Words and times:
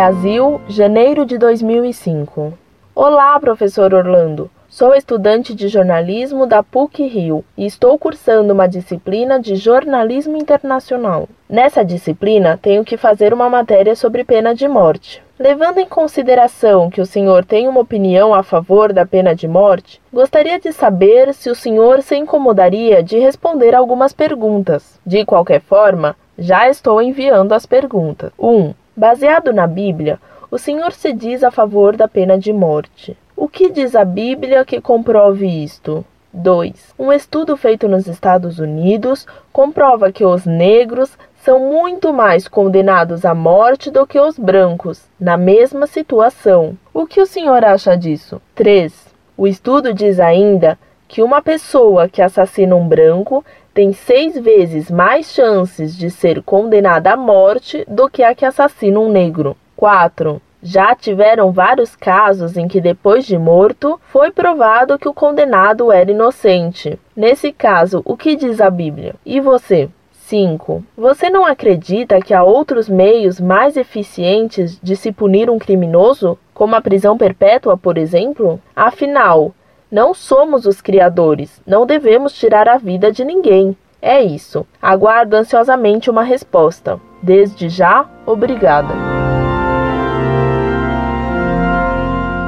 Brasil, 0.00 0.62
janeiro 0.66 1.26
de 1.26 1.36
2005. 1.36 2.54
Olá, 2.94 3.38
professor 3.38 3.92
Orlando. 3.92 4.50
Sou 4.66 4.94
estudante 4.94 5.54
de 5.54 5.68
jornalismo 5.68 6.46
da 6.46 6.62
PUC 6.62 7.06
Rio 7.06 7.44
e 7.54 7.66
estou 7.66 7.98
cursando 7.98 8.54
uma 8.54 8.66
disciplina 8.66 9.38
de 9.38 9.56
jornalismo 9.56 10.38
internacional. 10.38 11.28
Nessa 11.46 11.84
disciplina, 11.84 12.58
tenho 12.62 12.82
que 12.82 12.96
fazer 12.96 13.34
uma 13.34 13.50
matéria 13.50 13.94
sobre 13.94 14.24
pena 14.24 14.54
de 14.54 14.66
morte. 14.66 15.22
Levando 15.38 15.80
em 15.80 15.86
consideração 15.86 16.88
que 16.88 17.02
o 17.02 17.06
senhor 17.06 17.44
tem 17.44 17.68
uma 17.68 17.80
opinião 17.80 18.32
a 18.32 18.42
favor 18.42 18.94
da 18.94 19.04
pena 19.04 19.34
de 19.34 19.46
morte, 19.46 20.00
gostaria 20.10 20.58
de 20.58 20.72
saber 20.72 21.34
se 21.34 21.50
o 21.50 21.54
senhor 21.54 22.00
se 22.00 22.16
incomodaria 22.16 23.02
de 23.02 23.18
responder 23.18 23.74
algumas 23.74 24.14
perguntas. 24.14 24.98
De 25.04 25.26
qualquer 25.26 25.60
forma, 25.60 26.16
já 26.38 26.70
estou 26.70 27.02
enviando 27.02 27.52
as 27.52 27.66
perguntas. 27.66 28.32
1. 28.38 28.48
Um, 28.48 28.74
baseado 29.00 29.50
na 29.50 29.66
Bíblia, 29.66 30.20
o 30.50 30.58
senhor 30.58 30.92
se 30.92 31.14
diz 31.14 31.42
a 31.42 31.50
favor 31.50 31.96
da 31.96 32.06
pena 32.06 32.38
de 32.38 32.52
morte. 32.52 33.16
O 33.34 33.48
que 33.48 33.70
diz 33.70 33.96
a 33.96 34.04
Bíblia 34.04 34.62
que 34.62 34.78
comprove 34.78 35.46
isto? 35.46 36.04
2. 36.34 36.94
Um 36.98 37.10
estudo 37.10 37.56
feito 37.56 37.88
nos 37.88 38.06
Estados 38.06 38.58
Unidos 38.58 39.26
comprova 39.50 40.12
que 40.12 40.22
os 40.22 40.44
negros 40.44 41.16
são 41.42 41.58
muito 41.58 42.12
mais 42.12 42.46
condenados 42.46 43.24
à 43.24 43.34
morte 43.34 43.90
do 43.90 44.06
que 44.06 44.20
os 44.20 44.38
brancos, 44.38 45.08
na 45.18 45.38
mesma 45.38 45.86
situação. 45.86 46.76
O 46.92 47.06
que 47.06 47.22
o 47.22 47.26
senhor 47.26 47.64
acha 47.64 47.96
disso? 47.96 48.38
3. 48.54 49.14
O 49.34 49.46
estudo 49.46 49.94
diz 49.94 50.20
ainda 50.20 50.78
que 51.08 51.22
uma 51.22 51.40
pessoa 51.40 52.06
que 52.06 52.20
assassina 52.20 52.76
um 52.76 52.86
branco 52.86 53.42
tem 53.80 53.94
seis 53.94 54.38
vezes 54.38 54.90
mais 54.90 55.32
chances 55.32 55.96
de 55.96 56.10
ser 56.10 56.42
condenada 56.42 57.14
à 57.14 57.16
morte 57.16 57.82
do 57.88 58.10
que 58.10 58.22
a 58.22 58.34
que 58.34 58.44
assassina 58.44 59.00
um 59.00 59.10
negro. 59.10 59.56
4. 59.74 60.38
Já 60.62 60.94
tiveram 60.94 61.50
vários 61.50 61.96
casos 61.96 62.58
em 62.58 62.68
que, 62.68 62.78
depois 62.78 63.24
de 63.24 63.38
morto, 63.38 63.98
foi 64.12 64.30
provado 64.30 64.98
que 64.98 65.08
o 65.08 65.14
condenado 65.14 65.90
era 65.90 66.10
inocente. 66.10 66.98
Nesse 67.16 67.52
caso, 67.52 68.02
o 68.04 68.18
que 68.18 68.36
diz 68.36 68.60
a 68.60 68.68
Bíblia? 68.68 69.14
E 69.24 69.40
você? 69.40 69.88
5. 70.12 70.84
Você 70.94 71.30
não 71.30 71.46
acredita 71.46 72.20
que 72.20 72.34
há 72.34 72.44
outros 72.44 72.86
meios 72.86 73.40
mais 73.40 73.78
eficientes 73.78 74.78
de 74.82 74.94
se 74.94 75.10
punir 75.10 75.48
um 75.48 75.58
criminoso, 75.58 76.38
como 76.52 76.76
a 76.76 76.82
prisão 76.82 77.16
perpétua, 77.16 77.78
por 77.78 77.96
exemplo? 77.96 78.60
Afinal, 78.76 79.54
não 79.90 80.14
somos 80.14 80.66
os 80.66 80.80
criadores, 80.80 81.50
não 81.66 81.84
devemos 81.84 82.32
tirar 82.32 82.68
a 82.68 82.78
vida 82.78 83.10
de 83.10 83.24
ninguém. 83.24 83.76
É 84.00 84.22
isso. 84.22 84.64
Aguardo 84.80 85.36
ansiosamente 85.36 86.08
uma 86.08 86.22
resposta. 86.22 87.00
Desde 87.22 87.68
já, 87.68 88.08
obrigada. 88.24 88.94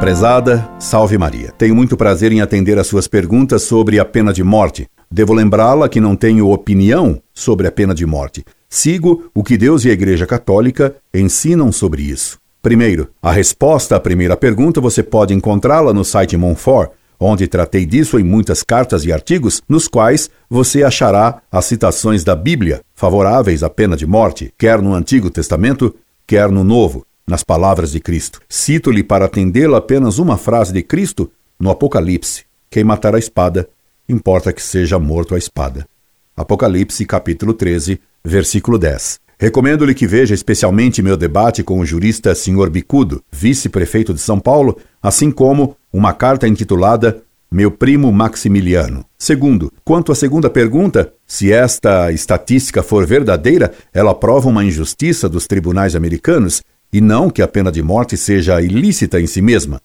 Prezada, 0.00 0.68
salve 0.78 1.16
Maria. 1.16 1.52
Tenho 1.56 1.74
muito 1.74 1.96
prazer 1.96 2.32
em 2.32 2.40
atender 2.40 2.78
às 2.78 2.86
suas 2.86 3.08
perguntas 3.08 3.62
sobre 3.62 3.98
a 3.98 4.04
pena 4.04 4.32
de 4.32 4.42
morte. 4.44 4.86
Devo 5.10 5.32
lembrá-la 5.32 5.88
que 5.88 6.00
não 6.00 6.14
tenho 6.14 6.50
opinião 6.50 7.20
sobre 7.32 7.66
a 7.66 7.72
pena 7.72 7.94
de 7.94 8.04
morte. 8.04 8.44
Sigo 8.68 9.30
o 9.34 9.42
que 9.42 9.56
Deus 9.56 9.84
e 9.84 9.90
a 9.90 9.92
Igreja 9.92 10.26
Católica 10.26 10.94
ensinam 11.14 11.72
sobre 11.72 12.02
isso. 12.02 12.38
Primeiro, 12.60 13.08
a 13.22 13.32
resposta 13.32 13.96
à 13.96 14.00
primeira 14.00 14.36
pergunta 14.36 14.80
você 14.80 15.02
pode 15.02 15.32
encontrá-la 15.32 15.94
no 15.94 16.04
site 16.04 16.36
Monfort, 16.36 16.90
onde 17.18 17.46
tratei 17.46 17.84
disso 17.84 18.18
em 18.18 18.24
muitas 18.24 18.62
cartas 18.62 19.04
e 19.04 19.12
artigos, 19.12 19.62
nos 19.68 19.88
quais 19.88 20.30
você 20.48 20.82
achará 20.82 21.42
as 21.50 21.64
citações 21.64 22.24
da 22.24 22.36
Bíblia 22.36 22.80
favoráveis 22.94 23.62
à 23.62 23.70
pena 23.70 23.96
de 23.96 24.06
morte, 24.06 24.52
quer 24.56 24.80
no 24.80 24.94
Antigo 24.94 25.30
Testamento, 25.30 25.94
quer 26.26 26.50
no 26.50 26.62
Novo 26.62 27.04
nas 27.26 27.42
palavras 27.44 27.92
de 27.92 28.00
Cristo. 28.00 28.40
Cito-lhe 28.48 29.02
para 29.02 29.26
atendê-lo 29.26 29.76
apenas 29.76 30.18
uma 30.18 30.36
frase 30.36 30.72
de 30.72 30.82
Cristo 30.82 31.30
no 31.58 31.70
Apocalipse: 31.70 32.44
Quem 32.70 32.84
matar 32.84 33.14
a 33.14 33.18
espada, 33.18 33.68
importa 34.08 34.52
que 34.52 34.62
seja 34.62 34.98
morto 34.98 35.34
a 35.34 35.38
espada. 35.38 35.86
Apocalipse, 36.36 37.04
capítulo 37.04 37.52
13, 37.52 38.00
versículo 38.24 38.78
10. 38.78 39.27
Recomendo-lhe 39.40 39.94
que 39.94 40.04
veja 40.04 40.34
especialmente 40.34 41.00
meu 41.00 41.16
debate 41.16 41.62
com 41.62 41.78
o 41.78 41.86
jurista 41.86 42.34
Sr. 42.34 42.68
Bicudo, 42.68 43.22
vice-prefeito 43.30 44.12
de 44.12 44.20
São 44.20 44.40
Paulo, 44.40 44.76
assim 45.00 45.30
como 45.30 45.76
uma 45.92 46.12
carta 46.12 46.48
intitulada 46.48 47.22
Meu 47.48 47.70
Primo 47.70 48.10
Maximiliano. 48.10 49.04
Segundo, 49.16 49.72
quanto 49.84 50.10
à 50.10 50.14
segunda 50.16 50.50
pergunta, 50.50 51.12
se 51.24 51.52
esta 51.52 52.10
estatística 52.10 52.82
for 52.82 53.06
verdadeira, 53.06 53.72
ela 53.94 54.12
prova 54.12 54.48
uma 54.48 54.64
injustiça 54.64 55.28
dos 55.28 55.46
tribunais 55.46 55.94
americanos 55.94 56.60
e 56.92 57.00
não 57.00 57.30
que 57.30 57.40
a 57.40 57.46
pena 57.46 57.70
de 57.70 57.80
morte 57.80 58.16
seja 58.16 58.60
ilícita 58.60 59.20
em 59.20 59.26
si 59.28 59.40
mesma. 59.40 59.80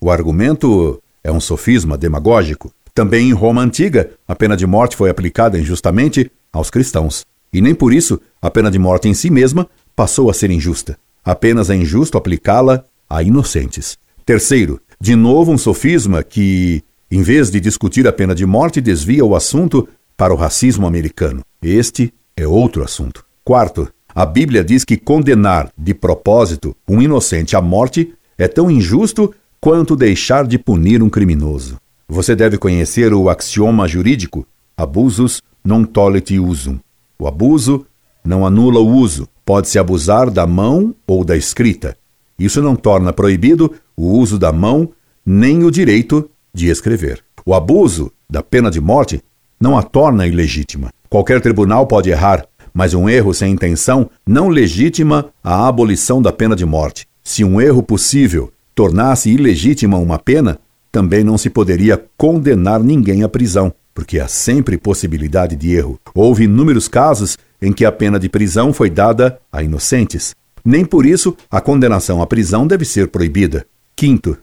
O 0.00 0.12
argumento 0.12 1.02
é 1.24 1.32
um 1.32 1.40
sofisma 1.40 1.98
demagógico. 1.98 2.72
Também 2.94 3.30
em 3.30 3.32
Roma 3.32 3.62
antiga, 3.62 4.10
a 4.28 4.36
pena 4.36 4.56
de 4.56 4.66
morte 4.66 4.96
foi 4.96 5.10
aplicada 5.10 5.58
injustamente 5.58 6.30
aos 6.52 6.70
cristãos. 6.70 7.24
E 7.52 7.60
nem 7.60 7.74
por 7.74 7.92
isso 7.92 8.20
a 8.40 8.50
pena 8.50 8.70
de 8.70 8.78
morte 8.78 9.08
em 9.08 9.14
si 9.14 9.30
mesma 9.30 9.68
passou 9.94 10.30
a 10.30 10.34
ser 10.34 10.50
injusta. 10.50 10.98
Apenas 11.24 11.70
é 11.70 11.76
injusto 11.76 12.16
aplicá-la 12.16 12.84
a 13.08 13.22
inocentes. 13.22 13.98
Terceiro, 14.24 14.80
de 15.00 15.14
novo 15.14 15.52
um 15.52 15.58
sofisma 15.58 16.22
que, 16.22 16.82
em 17.10 17.22
vez 17.22 17.50
de 17.50 17.60
discutir 17.60 18.06
a 18.08 18.12
pena 18.12 18.34
de 18.34 18.46
morte, 18.46 18.80
desvia 18.80 19.24
o 19.24 19.36
assunto 19.36 19.88
para 20.16 20.32
o 20.32 20.36
racismo 20.36 20.86
americano. 20.86 21.42
Este 21.60 22.12
é 22.36 22.46
outro 22.46 22.82
assunto. 22.82 23.24
Quarto, 23.44 23.88
a 24.14 24.24
Bíblia 24.24 24.64
diz 24.64 24.84
que 24.84 24.96
condenar 24.96 25.70
de 25.76 25.92
propósito 25.92 26.74
um 26.88 27.02
inocente 27.02 27.56
à 27.56 27.60
morte 27.60 28.14
é 28.38 28.48
tão 28.48 28.70
injusto 28.70 29.34
quanto 29.60 29.94
deixar 29.94 30.46
de 30.46 30.58
punir 30.58 31.02
um 31.02 31.10
criminoso. 31.10 31.76
Você 32.08 32.34
deve 32.34 32.58
conhecer 32.58 33.12
o 33.12 33.28
axioma 33.28 33.86
jurídico 33.86 34.46
abusus 34.76 35.42
non 35.64 35.84
tollit 35.84 36.38
usum. 36.38 36.78
O 37.22 37.28
abuso 37.28 37.86
não 38.24 38.44
anula 38.44 38.80
o 38.80 38.88
uso. 38.96 39.28
Pode-se 39.46 39.78
abusar 39.78 40.28
da 40.28 40.44
mão 40.44 40.92
ou 41.06 41.24
da 41.24 41.36
escrita. 41.36 41.96
Isso 42.36 42.60
não 42.60 42.74
torna 42.74 43.12
proibido 43.12 43.72
o 43.96 44.18
uso 44.18 44.40
da 44.40 44.50
mão 44.50 44.90
nem 45.24 45.62
o 45.62 45.70
direito 45.70 46.28
de 46.52 46.68
escrever. 46.68 47.22
O 47.46 47.54
abuso 47.54 48.10
da 48.28 48.42
pena 48.42 48.72
de 48.72 48.80
morte 48.80 49.22
não 49.60 49.78
a 49.78 49.84
torna 49.84 50.26
ilegítima. 50.26 50.90
Qualquer 51.08 51.40
tribunal 51.40 51.86
pode 51.86 52.10
errar, 52.10 52.44
mas 52.74 52.92
um 52.92 53.08
erro 53.08 53.32
sem 53.32 53.52
intenção 53.52 54.10
não 54.26 54.48
legitima 54.48 55.26
a 55.44 55.68
abolição 55.68 56.20
da 56.20 56.32
pena 56.32 56.56
de 56.56 56.66
morte. 56.66 57.06
Se 57.22 57.44
um 57.44 57.60
erro 57.60 57.84
possível 57.84 58.52
tornasse 58.74 59.30
ilegítima 59.30 59.96
uma 59.96 60.18
pena, 60.18 60.58
também 60.90 61.22
não 61.22 61.38
se 61.38 61.48
poderia 61.48 62.04
condenar 62.16 62.82
ninguém 62.82 63.22
à 63.22 63.28
prisão, 63.28 63.72
porque 63.94 64.18
há 64.18 64.28
sempre 64.28 64.76
possibilidade 64.76 65.56
de 65.56 65.74
erro. 65.74 65.98
Houve 66.14 66.44
inúmeros 66.44 66.88
casos 66.88 67.36
em 67.60 67.72
que 67.72 67.84
a 67.84 67.92
pena 67.92 68.18
de 68.18 68.28
prisão 68.28 68.72
foi 68.72 68.90
dada 68.90 69.38
a 69.50 69.62
inocentes. 69.62 70.34
Nem 70.64 70.84
por 70.84 71.04
isso 71.06 71.36
a 71.50 71.60
condenação 71.60 72.22
à 72.22 72.26
prisão 72.26 72.66
deve 72.66 72.84
ser 72.84 73.08
proibida. 73.08 73.66
Quinto, 73.94 74.36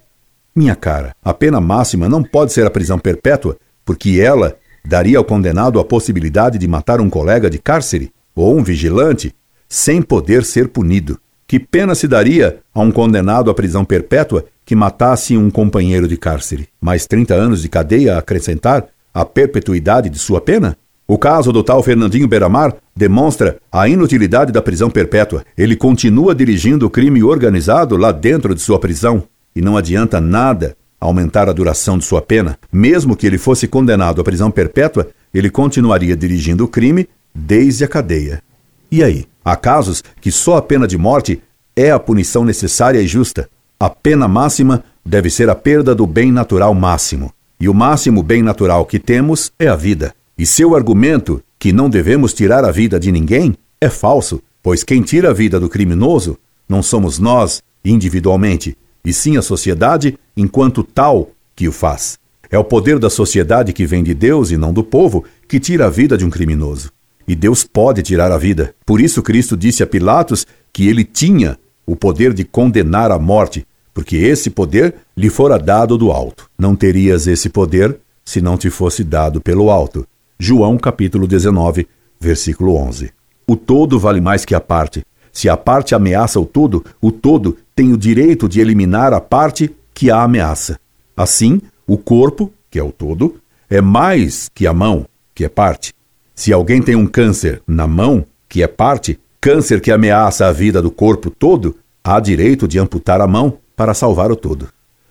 minha 0.56 0.76
cara, 0.76 1.16
a 1.24 1.34
pena 1.34 1.62
máxima 1.62 2.10
não 2.10 2.24
pode 2.24 2.54
ser 2.54 2.66
a 2.66 2.70
prisão 2.70 3.00
perpétua, 3.00 3.58
porque 3.86 4.20
ela 4.20 4.58
daria 4.86 5.18
ao 5.18 5.24
condenado 5.24 5.80
a 5.80 5.86
possibilidade 5.86 6.58
de 6.58 6.68
matar 6.68 7.00
um 7.00 7.10
colega 7.10 7.50
de 7.50 7.60
cárcere 7.60 8.12
ou 8.36 8.58
um 8.58 8.64
vigilante 8.64 9.34
sem 9.68 10.02
poder 10.02 10.44
ser 10.44 10.68
punido. 10.70 11.20
Que 11.48 11.60
pena 11.60 11.96
se 11.96 12.08
daria 12.08 12.60
a 12.74 12.82
um 12.82 12.92
condenado 12.92 13.50
à 13.50 13.54
prisão 13.54 13.84
perpétua 13.84 14.46
que 14.66 14.76
matasse 14.76 15.36
um 15.36 15.50
companheiro 15.50 16.08
de 16.08 16.16
cárcere? 16.16 16.68
Mais 16.80 17.08
30 17.08 17.34
anos 17.34 17.62
de 17.62 17.70
cadeia 17.70 18.16
a 18.16 18.20
acrescentar 18.20 18.88
à 19.14 19.26
perpetuidade 19.26 20.10
de 20.10 20.20
sua 20.20 20.42
pena? 20.42 20.78
O 21.08 21.18
caso 21.18 21.52
do 21.52 21.64
tal 21.64 21.82
Fernandinho 21.82 22.28
Beramar 22.28 22.76
demonstra 22.96 23.58
a 23.72 23.90
inutilidade 23.90 24.52
da 24.52 24.62
prisão 24.62 24.92
perpétua. 24.92 25.44
Ele 25.58 25.76
continua 25.76 26.36
dirigindo 26.36 26.86
o 26.86 26.90
crime 26.90 27.24
organizado 27.24 27.98
lá 27.98 28.12
dentro 28.12 28.54
de 28.54 28.62
sua 28.62 28.78
prisão 28.78 29.24
e 29.56 29.62
não 29.62 29.76
adianta 29.76 30.22
nada 30.22 30.78
aumentar 31.00 31.50
a 31.50 31.54
duração 31.54 31.98
de 31.98 32.06
sua 32.06 32.22
pena. 32.22 32.60
Mesmo 32.72 33.16
que 33.16 33.26
ele 33.26 33.38
fosse 33.38 33.68
condenado 33.68 34.22
à 34.22 34.24
prisão 34.24 34.52
perpétua, 34.52 35.08
ele 35.34 35.50
continuaria 35.50 36.16
dirigindo 36.16 36.66
o 36.66 36.68
crime 36.68 37.10
desde 37.34 37.84
a 37.84 37.88
cadeia. 37.88 38.44
E 38.92 39.04
aí? 39.04 39.26
Há 39.44 39.56
casos 39.56 40.04
que 40.22 40.32
só 40.32 40.58
a 40.58 40.62
pena 40.62 40.88
de 40.88 40.98
morte 40.98 41.42
é 41.76 41.90
a 41.90 42.00
punição 42.00 42.44
necessária 42.44 43.02
e 43.02 43.08
justa. 43.08 43.50
A 43.80 43.90
pena 43.90 44.28
máxima 44.28 44.84
deve 45.04 45.30
ser 45.30 45.50
a 45.50 45.56
perda 45.56 45.96
do 45.96 46.06
bem 46.06 46.32
natural 46.32 46.76
máximo. 46.76 47.34
E 47.60 47.68
o 47.68 47.74
máximo 47.74 48.24
bem 48.24 48.42
natural 48.42 48.86
que 48.86 48.98
temos 48.98 49.52
é 49.60 49.68
a 49.68 49.76
vida. 49.76 50.16
E 50.38 50.46
seu 50.46 50.76
argumento, 50.76 51.44
que 51.60 51.74
não 51.74 51.90
devemos 51.90 52.34
tirar 52.34 52.64
a 52.64 52.72
vida 52.72 52.98
de 52.98 53.12
ninguém, 53.12 53.54
é 53.82 53.90
falso, 53.90 54.42
pois 54.64 54.84
quem 54.84 55.02
tira 55.02 55.32
a 55.32 55.34
vida 55.34 55.60
do 55.60 55.68
criminoso 55.68 56.38
não 56.70 56.82
somos 56.82 57.20
nós, 57.20 57.62
individualmente, 57.84 58.78
e 59.04 59.12
sim 59.12 59.36
a 59.36 59.42
sociedade 59.42 60.18
enquanto 60.38 60.84
tal 60.84 61.32
que 61.56 61.68
o 61.68 61.72
faz. 61.72 62.18
É 62.50 62.58
o 62.58 62.64
poder 62.64 62.98
da 62.98 63.10
sociedade 63.10 63.74
que 63.74 63.86
vem 63.86 64.04
de 64.04 64.14
Deus 64.14 64.52
e 64.52 64.58
não 64.58 64.72
do 64.72 64.84
povo 64.84 65.26
que 65.48 65.60
tira 65.60 65.88
a 65.88 65.90
vida 65.90 66.18
de 66.18 66.24
um 66.24 66.30
criminoso. 66.30 66.92
E 67.28 67.36
Deus 67.36 67.64
pode 67.64 68.02
tirar 68.02 68.32
a 68.32 68.38
vida. 68.38 68.74
Por 68.86 69.02
isso 69.02 69.22
Cristo 69.22 69.58
disse 69.58 69.84
a 69.84 69.88
Pilatos 69.88 70.48
que 70.72 70.88
ele 70.88 71.04
tinha 71.04 71.60
o 71.86 71.96
poder 71.96 72.34
de 72.34 72.44
condenar 72.44 73.12
à 73.12 73.20
morte, 73.20 73.66
porque 74.00 74.16
esse 74.16 74.50
poder 74.50 74.96
lhe 75.16 75.30
fora 75.30 75.60
dado 75.60 75.98
do 75.98 76.10
alto. 76.10 76.50
Não 76.58 76.74
terias 76.74 77.28
esse 77.28 77.50
poder 77.50 77.98
se 78.24 78.40
não 78.40 78.58
te 78.58 78.70
fosse 78.70 79.04
dado 79.04 79.42
pelo 79.42 79.70
alto. 79.70 80.08
João 80.40 80.78
capítulo 80.78 81.28
19, 81.28 81.86
versículo 82.18 82.78
11. 82.78 83.12
O 83.46 83.58
todo 83.58 84.00
vale 84.00 84.22
mais 84.22 84.46
que 84.46 84.56
a 84.56 84.62
parte. 84.62 85.04
Se 85.34 85.50
a 85.50 85.58
parte 85.58 85.94
ameaça 85.94 86.40
o 86.40 86.46
todo, 86.46 86.86
o 87.02 87.12
todo 87.12 87.58
tem 87.76 87.92
o 87.92 87.98
direito 87.98 88.48
de 88.48 88.62
eliminar 88.62 89.12
a 89.12 89.20
parte 89.20 89.70
que 89.94 90.10
a 90.10 90.24
ameaça. 90.24 90.80
Assim, 91.14 91.62
o 91.86 91.98
corpo, 91.98 92.54
que 92.72 92.80
é 92.80 92.84
o 92.84 92.94
todo, 92.94 93.36
é 93.70 93.82
mais 93.82 94.50
que 94.56 94.66
a 94.66 94.74
mão, 94.74 95.06
que 95.36 95.44
é 95.44 95.50
parte. 95.50 95.94
Se 96.34 96.54
alguém 96.54 96.82
tem 96.82 96.96
um 96.96 97.06
câncer 97.06 97.62
na 97.68 97.86
mão, 97.86 98.26
que 98.48 98.64
é 98.64 98.68
parte, 98.68 99.20
câncer 99.42 99.82
que 99.82 99.92
ameaça 99.92 100.48
a 100.48 100.54
vida 100.54 100.82
do 100.82 100.90
corpo 100.90 101.30
todo, 101.30 101.76
há 102.02 102.18
direito 102.20 102.66
de 102.66 102.80
amputar 102.80 103.20
a 103.20 103.28
mão 103.28 103.58
para 103.80 103.94
salvar 103.94 104.30
o 104.30 104.36
todo. 104.36 104.68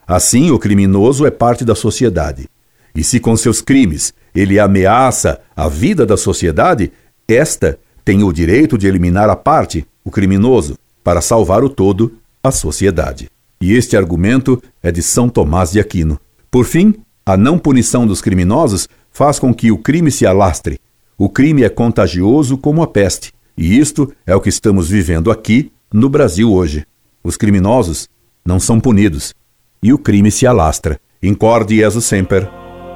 Assim, 0.06 0.50
o 0.50 0.58
criminoso 0.58 1.24
é 1.24 1.30
parte 1.30 1.64
da 1.64 1.74
sociedade. 1.74 2.50
E 2.94 3.02
se 3.02 3.18
com 3.18 3.34
seus 3.34 3.62
crimes 3.62 4.12
ele 4.34 4.60
ameaça 4.60 5.40
a 5.56 5.70
vida 5.70 6.04
da 6.04 6.18
sociedade, 6.18 6.92
esta 7.26 7.78
tem 8.04 8.22
o 8.22 8.30
direito 8.30 8.76
de 8.76 8.86
eliminar 8.86 9.30
a 9.30 9.34
parte, 9.34 9.86
o 10.04 10.10
criminoso, 10.10 10.76
para 11.02 11.22
salvar 11.22 11.64
o 11.64 11.70
todo, 11.70 12.12
a 12.44 12.50
sociedade. 12.50 13.30
E 13.58 13.72
este 13.72 13.96
argumento 13.96 14.62
é 14.82 14.92
de 14.92 15.02
São 15.02 15.30
Tomás 15.30 15.72
de 15.72 15.80
Aquino. 15.80 16.20
Por 16.50 16.66
fim, 16.66 16.94
a 17.24 17.38
não 17.38 17.58
punição 17.58 18.06
dos 18.06 18.20
criminosos 18.20 18.86
faz 19.10 19.38
com 19.38 19.54
que 19.54 19.72
o 19.72 19.78
crime 19.78 20.10
se 20.10 20.26
alastre. 20.26 20.78
O 21.16 21.30
crime 21.30 21.64
é 21.64 21.70
contagioso 21.70 22.58
como 22.58 22.82
a 22.82 22.86
peste, 22.86 23.32
e 23.56 23.78
isto 23.78 24.12
é 24.26 24.36
o 24.36 24.42
que 24.42 24.50
estamos 24.50 24.90
vivendo 24.90 25.30
aqui 25.30 25.72
no 25.90 26.10
Brasil 26.10 26.52
hoje. 26.52 26.84
Os 27.24 27.34
criminosos 27.34 28.10
não 28.48 28.58
são 28.58 28.80
punidos 28.80 29.34
e 29.82 29.92
o 29.92 29.98
crime 29.98 30.30
se 30.30 30.46
alastra. 30.46 30.98
Incorde 31.22 31.76
Jesus 31.76 32.06
Semper, 32.06 32.48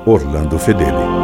Orlando 0.07 0.59
Fedeli. 0.59 1.22